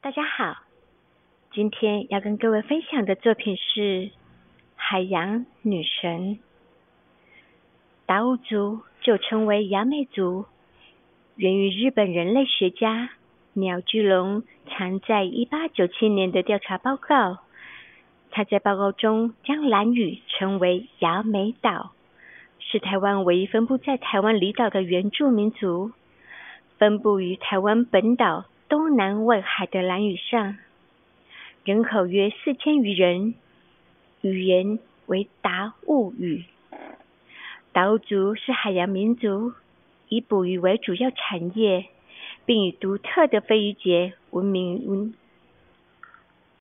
[0.00, 0.62] 大家好，
[1.52, 3.80] 今天要跟各位分享的作品是
[4.76, 6.36] 《海洋女神》。
[8.06, 10.46] 达悟族就称为雅美族，
[11.34, 13.10] 源于日本人类学家
[13.54, 17.38] 鸟居龙常在一八九七年的调查报告。
[18.30, 21.90] 他在报告中将兰屿称为雅美岛，
[22.60, 25.90] 是台湾唯一分布在台湾离岛的原住民族，
[26.78, 28.44] 分布于台湾本岛。
[28.68, 30.58] 东南外海的蓝屿上，
[31.64, 33.34] 人口约四千余人，
[34.20, 36.44] 语言为达悟语。
[37.72, 39.54] 达悟族是海洋民族，
[40.10, 41.86] 以捕鱼为主要产业，
[42.44, 44.84] 并以独特的飞鱼节闻名